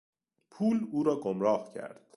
[0.49, 2.07] پول او را گمراه کرد.